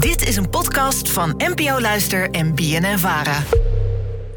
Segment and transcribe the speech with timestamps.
[0.00, 3.42] Dit is een podcast van NPO Luister en BNN Vara.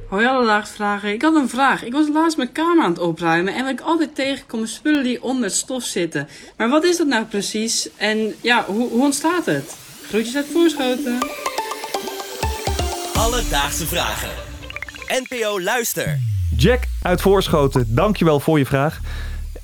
[0.07, 1.13] Hoi alledaagse vragen.
[1.13, 1.83] Ik had een vraag.
[1.83, 5.03] Ik was laatst mijn kamer aan het opruimen en wat ik altijd tegenkom is spullen
[5.03, 6.27] die onder het stof zitten.
[6.57, 9.75] Maar wat is dat nou precies en ja, hoe, hoe ontstaat het?
[10.07, 11.17] Groetjes uit Voorschoten.
[13.13, 14.29] Alledaagse vragen.
[15.07, 16.19] NPO Luister.
[16.57, 18.99] Jack uit Voorschoten, dankjewel voor je vraag.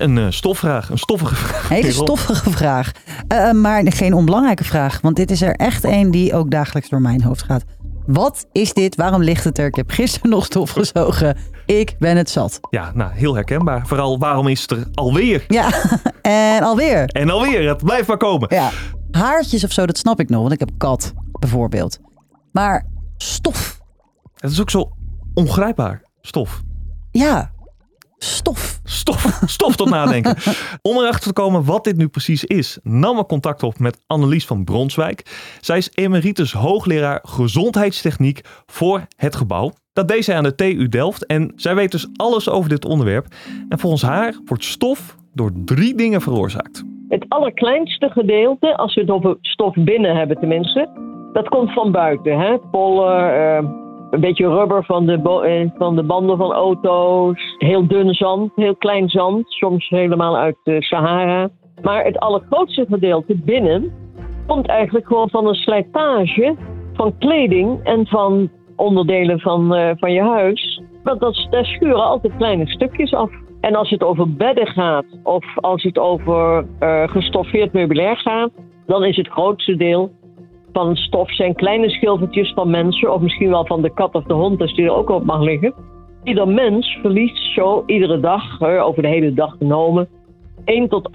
[0.00, 1.68] Een eh, stofvraag, een stoffige vraag.
[1.68, 2.92] Hele stoffige vraag.
[3.28, 5.00] Eh, maar geen onbelangrijke vraag.
[5.00, 7.64] Want dit is er echt een die ook dagelijks door mijn hoofd gaat.
[8.06, 8.96] Wat is dit?
[8.96, 9.66] Waarom ligt het er?
[9.66, 11.36] Ik heb gisteren nog stof gezogen.
[11.66, 12.58] Ik ben het zat.
[12.70, 13.86] Ja, nou, heel herkenbaar.
[13.86, 15.44] Vooral, waarom is het er alweer?
[15.48, 15.70] Ja,
[16.22, 17.04] en alweer.
[17.04, 18.54] En alweer, het blijft maar komen.
[18.54, 18.70] Ja,
[19.10, 20.40] haartjes of zo, dat snap ik nog.
[20.40, 21.98] Want ik heb kat, bijvoorbeeld.
[22.52, 23.80] Maar stof.
[24.34, 24.90] Het is ook zo
[25.34, 26.02] ongrijpbaar.
[26.20, 26.60] Stof.
[27.10, 27.50] Ja,
[28.18, 28.79] stof.
[28.90, 30.36] Stof, stof tot nadenken.
[30.82, 34.46] Om erachter te komen wat dit nu precies is, nam ik contact op met Annelies
[34.46, 35.22] van Bronswijk.
[35.60, 39.72] Zij is emeritus hoogleraar gezondheidstechniek voor het gebouw.
[39.92, 43.26] Dat deed zij aan de TU Delft en zij weet dus alles over dit onderwerp.
[43.68, 46.84] En volgens haar wordt stof door drie dingen veroorzaakt.
[47.08, 50.88] Het allerkleinste gedeelte, als we het over stof binnen hebben tenminste,
[51.32, 52.38] dat komt van buiten.
[52.38, 52.58] Hè?
[52.58, 53.64] Pollen, eh,
[54.10, 58.76] een beetje rubber van de, eh, van de banden van auto's, heel dun zand, heel
[58.76, 61.48] klein zand, soms helemaal uit de Sahara.
[61.82, 63.92] Maar het allergrootste gedeelte binnen
[64.46, 66.56] komt eigenlijk gewoon van een slijtage
[66.92, 70.82] van kleding en van onderdelen van, eh, van je huis.
[71.02, 73.30] Want dat, daar schuren altijd kleine stukjes af.
[73.60, 78.50] En als het over bedden gaat of als het over eh, gestoffeerd meubilair gaat,
[78.86, 80.10] dan is het grootste deel
[80.72, 84.34] van stof zijn kleine schilfertjes van mensen, of misschien wel van de kat of de
[84.34, 85.74] hond, als die er ook op mag liggen.
[86.24, 90.08] Ieder mens verliest zo iedere dag, over de hele dag genomen,
[90.64, 91.08] 1 tot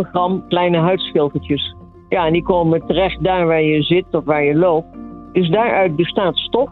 [0.00, 1.74] 1,5 gram kleine huidschilfertjes.
[2.08, 4.86] Ja, en die komen terecht daar waar je zit of waar je loopt.
[5.32, 6.70] Dus daaruit bestaat stof.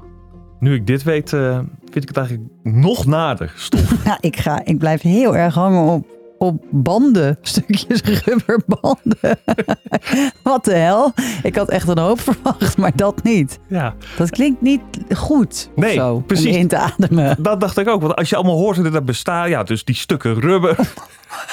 [0.58, 1.58] Nu ik dit weet, eh,
[1.90, 4.04] vind ik het eigenlijk nog nader, stof.
[4.04, 6.04] Ja, ik, ga, ik blijf heel erg hangen op,
[6.38, 7.38] op banden.
[7.42, 9.18] Stukjes rubberbanden.
[10.42, 11.12] Wat de hel?
[11.42, 13.58] Ik had echt een hoop verwacht, maar dat niet.
[13.68, 14.80] Ja, Dat klinkt niet
[15.14, 16.54] goed Nee, zo, precies.
[16.54, 17.36] om in te ademen.
[17.42, 18.00] dat dacht ik ook.
[18.02, 20.78] Want als je allemaal hoort dat er bestaat, ja, dus die stukken rubber,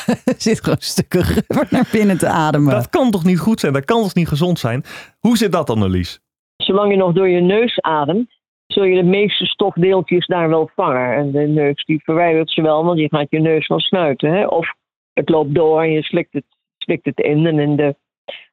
[0.05, 2.73] Er zit gewoon stukken rubber naar binnen te ademen.
[2.73, 3.73] dat kan toch niet goed zijn?
[3.73, 4.83] Dat kan toch niet gezond zijn?
[5.19, 6.19] Hoe zit dat, Annelies?
[6.57, 8.29] Zolang je nog door je neus ademt,
[8.73, 11.15] zul je de meeste stofdeeltjes daar wel vangen.
[11.15, 14.31] En de neus die verwijdert ze wel, want je gaat je neus wel snuiten.
[14.31, 14.45] Hè?
[14.45, 14.73] Of
[15.13, 16.45] het loopt door en je slikt het,
[16.77, 17.45] slikt het in.
[17.45, 17.95] En in de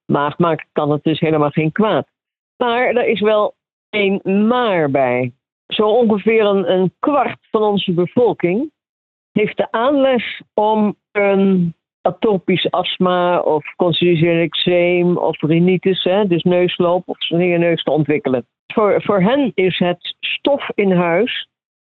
[0.06, 2.08] maag maakt, kan het dus helemaal geen kwaad.
[2.56, 3.54] Maar er is wel
[3.90, 5.32] één maar bij.
[5.66, 8.70] Zo ongeveer een, een kwart van onze bevolking
[9.32, 17.08] heeft de aanleg om een atopisch astma of constitutioneel eczeem of rhinitis, hè, dus neusloop
[17.08, 18.46] of neus te ontwikkelen.
[18.72, 21.48] Voor, voor hen is het stof in huis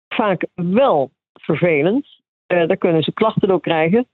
[0.08, 2.06] vaak wel vervelend.
[2.46, 4.06] Eh, daar kunnen ze klachten door krijgen.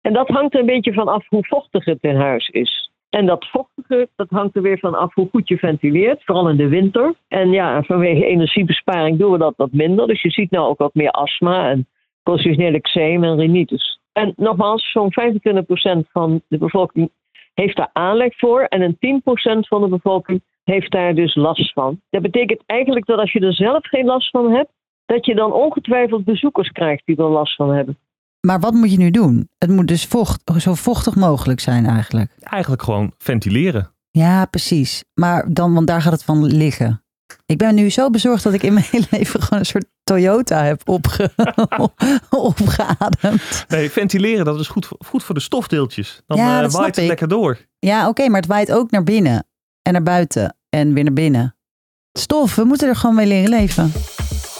[0.00, 2.90] En dat hangt er een beetje van af hoe vochtig het in huis is.
[3.10, 6.56] En dat vochtige, dat hangt er weer van af hoe goed je ventileert, vooral in
[6.56, 7.14] de winter.
[7.28, 10.06] En ja, vanwege energiebesparing doen we dat wat minder.
[10.06, 11.86] Dus je ziet nou ook wat meer astma en
[12.22, 14.00] constitutioneel eczeem en rhinitis.
[14.12, 17.10] En nogmaals, zo'n 25% van de bevolking
[17.54, 18.62] heeft daar aanleg voor.
[18.62, 22.00] En een 10% van de bevolking heeft daar dus last van.
[22.10, 24.70] Dat betekent eigenlijk dat als je er zelf geen last van hebt,
[25.06, 27.98] dat je dan ongetwijfeld bezoekers krijgt die er last van hebben.
[28.40, 29.48] Maar wat moet je nu doen?
[29.58, 32.30] Het moet dus vocht, zo vochtig mogelijk zijn eigenlijk.
[32.40, 33.92] Eigenlijk gewoon ventileren.
[34.10, 35.04] Ja, precies.
[35.14, 37.02] Maar dan, want daar gaat het van liggen.
[37.46, 40.62] Ik ben nu zo bezorgd dat ik in mijn hele leven gewoon een soort Toyota
[40.64, 41.30] heb opge
[42.30, 43.64] opgeademd.
[43.68, 46.22] Nee, ventileren, dat is goed voor, goed voor de stofdeeltjes.
[46.26, 47.10] Dan Ja, eh, dat snap waait het ik.
[47.10, 47.58] lekker door.
[47.78, 49.44] Ja, oké, maar het waait ook naar binnen.
[49.82, 50.56] En naar buiten.
[50.70, 51.56] En weer naar binnen.
[52.12, 53.92] Stof, we moeten er gewoon mee leren leven.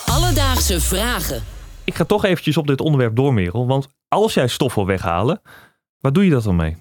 [0.06, 1.42] Alledaagse vragen.
[1.84, 3.66] Ik ga toch eventjes op dit onderwerp door, Merel.
[3.66, 5.40] Want als jij stof wil weghalen,
[5.98, 6.76] waar doe je dat dan mee?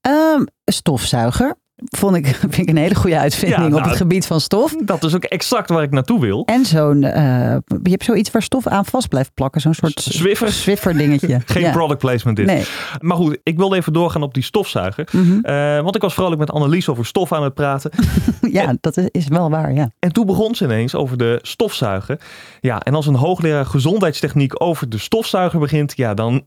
[0.00, 1.56] Ehm, stofzuiger.
[1.84, 4.74] Vond ik, vind ik een hele goede uitvinding Ja, op nou, het gebied van stof.
[4.84, 6.44] Dat is ook exact waar ik naartoe wil.
[6.44, 9.60] En zo'n, eh, je hebt zoiets waar stof aan vast blijft plakken.
[9.60, 10.52] Zo'n soort Zwiffer.
[10.52, 11.40] Swiffer dingetje.
[11.46, 11.70] Geen Ja.
[11.72, 12.46] product placement dit.
[12.46, 12.64] Nee.
[13.00, 15.08] Maar goed, ik wilde even doorgaan op die stofzuiger.
[15.12, 15.38] Mhm.
[15.42, 17.90] Eh, want ik was vrolijk met Annelies over stof aan het praten.
[18.50, 19.90] Ja, dat is- is wel waar, ja.
[19.98, 22.20] En toen begon ze ineens over de stofzuiger.
[22.60, 26.46] Ja, en als een hoogleraar gezondheidstechniek over de stofzuiger begint, ja, dan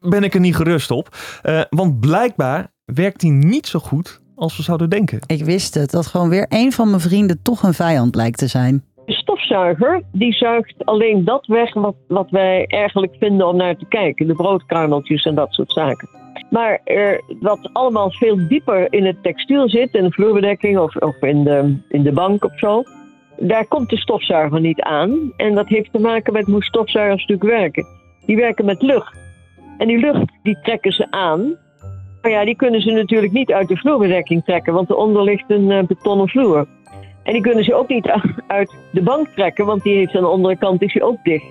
[0.00, 1.16] ben ik er niet gerust op.
[1.42, 5.18] Eh, want blijkbaar werkt die niet zo goed als we zouden denken.
[5.26, 8.46] Ik wist het, dat gewoon weer een van mijn vrienden toch een vijand blijkt te
[8.46, 8.84] zijn.
[9.06, 13.86] De stofzuiger die zuigt alleen dat weg wat, wat wij eigenlijk vinden om naar te
[13.88, 14.26] kijken.
[14.26, 16.08] De broodkruimeltjes en dat soort zaken.
[16.50, 21.22] Maar eh, wat allemaal veel dieper in het textiel zit, in de vloerbedekking of, of
[21.22, 22.82] in, de, in de bank of zo,
[23.36, 25.32] daar komt de stofzuiger niet aan.
[25.36, 27.86] En dat heeft te maken met hoe stofzuigers natuurlijk werken.
[28.26, 29.16] Die werken met lucht.
[29.78, 31.56] En die lucht die trekken ze aan.
[32.28, 35.70] Maar ja, die kunnen ze natuurlijk niet uit de vloerbedekking trekken, want eronder ligt een
[35.70, 36.66] eh, betonnen vloer.
[37.22, 38.10] En die kunnen ze ook niet
[38.46, 41.44] uit de bank trekken, want die heeft aan de andere kant is die ook dicht.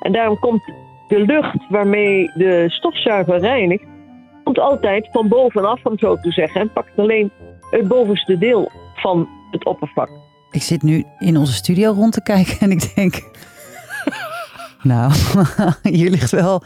[0.00, 0.62] En daarom komt
[1.08, 3.84] de lucht waarmee de stofzuiger reinigt,
[4.44, 7.30] komt altijd van bovenaf, om zo te zeggen, en pakt alleen
[7.70, 10.10] het bovenste deel van het oppervlak.
[10.50, 13.14] Ik zit nu in onze studio rond te kijken en ik denk...
[14.82, 15.12] nou,
[15.82, 16.62] hier ligt wel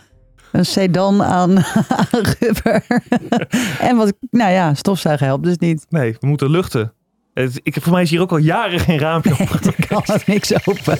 [0.53, 1.57] een sedan aan,
[2.11, 2.85] aan rubber.
[3.81, 5.87] en wat, nou ja, stofzuigen helpt dus niet.
[5.89, 6.93] Nee, we moeten luchten.
[7.35, 9.39] Het- Ik, voor mij is hier ook al jaren geen raampje op.
[9.77, 10.99] Ik kan er niks open.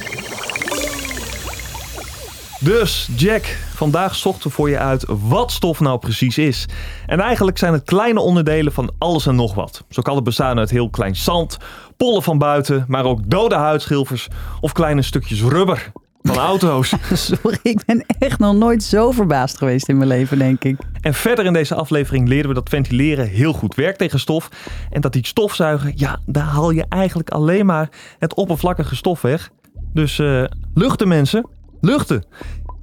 [2.61, 3.45] Dus Jack,
[3.75, 6.67] vandaag zochten we voor je uit wat stof nou precies is.
[7.07, 9.85] En eigenlijk zijn het kleine onderdelen van alles en nog wat.
[9.89, 11.57] Zo kan het bestaan uit heel klein zand,
[11.97, 14.29] pollen van buiten, maar ook dode huidschilfers
[14.61, 15.93] of kleine stukjes rubber
[16.27, 16.95] van auto's.
[17.13, 20.77] Sorry, ik ben echt nog nooit zo verbaasd geweest in mijn leven, denk ik.
[21.01, 24.49] En verder in deze aflevering leren we dat ventileren heel goed werkt tegen stof.
[24.91, 27.89] En dat die stofzuigen, ja, daar haal je eigenlijk alleen maar
[28.19, 29.51] het oppervlakkige stof weg.
[29.93, 30.45] Dus eh,
[30.75, 31.49] luchten mensen,
[31.81, 32.25] luchten.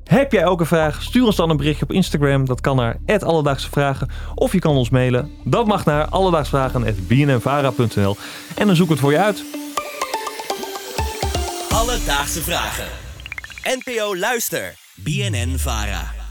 [0.04, 1.02] Heb jij ook een vraag?
[1.02, 2.46] Stuur ons dan een berichtje op Instagram.
[2.46, 4.08] Dat kan naar Alledaagse Vragen.
[4.36, 5.32] Of je kan ons mailen.
[5.44, 8.18] Dat mag naar alledaagsvragen.bnnvara.nl
[8.56, 9.44] En dan zoek ik het voor je uit.
[11.70, 12.86] Alledaagse vragen.
[13.66, 14.76] NPO Luister.
[15.02, 16.23] BNN Vara.